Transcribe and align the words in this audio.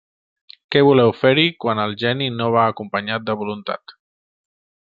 ¿què 0.75 0.79
voleu 0.87 1.13
fer-hi 1.17 1.45
quan 1.65 1.83
el 1.85 1.95
geni 2.05 2.31
no 2.41 2.49
va 2.59 2.65
acompanyat 2.75 3.29
de 3.31 3.37
voluntat? 3.43 3.99